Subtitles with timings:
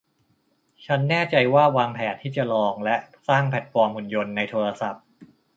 [0.85, 2.95] ฉันแน่ใจว่าวางแผนที่จะลองและ
[3.27, 5.03] สร้างแพลตฟอร์มหุ่นยนต์ในโทรศัพท์